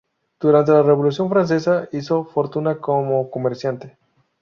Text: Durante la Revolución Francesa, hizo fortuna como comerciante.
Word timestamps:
Durante 0.39 0.71
la 0.71 0.81
Revolución 0.81 1.29
Francesa, 1.29 1.87
hizo 1.91 2.25
fortuna 2.25 2.77
como 2.79 3.29
comerciante. 3.29 3.99